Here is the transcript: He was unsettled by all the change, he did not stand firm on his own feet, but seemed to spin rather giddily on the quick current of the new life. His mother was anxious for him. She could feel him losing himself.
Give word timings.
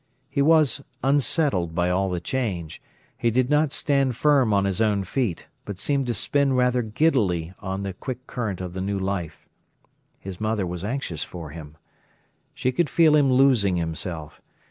He 0.31 0.41
was 0.41 0.81
unsettled 1.03 1.75
by 1.75 1.91
all 1.91 2.09
the 2.09 2.19
change, 2.19 2.81
he 3.15 3.29
did 3.29 3.51
not 3.51 3.71
stand 3.71 4.15
firm 4.15 4.51
on 4.51 4.65
his 4.65 4.81
own 4.81 5.03
feet, 5.03 5.47
but 5.63 5.77
seemed 5.77 6.07
to 6.07 6.15
spin 6.15 6.53
rather 6.53 6.81
giddily 6.81 7.53
on 7.59 7.83
the 7.83 7.93
quick 7.93 8.25
current 8.25 8.61
of 8.61 8.73
the 8.73 8.81
new 8.81 8.97
life. 8.97 9.47
His 10.19 10.41
mother 10.41 10.65
was 10.65 10.83
anxious 10.83 11.23
for 11.23 11.51
him. 11.51 11.77
She 12.55 12.71
could 12.71 12.89
feel 12.89 13.15
him 13.15 13.31
losing 13.31 13.75
himself. 13.75 14.41